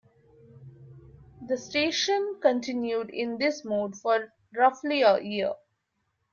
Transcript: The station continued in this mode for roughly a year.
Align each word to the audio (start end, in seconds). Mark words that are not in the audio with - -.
The 1.47 1.57
station 1.59 2.39
continued 2.41 3.11
in 3.11 3.37
this 3.37 3.63
mode 3.63 3.95
for 3.95 4.33
roughly 4.51 5.03
a 5.03 5.21
year. 5.21 5.53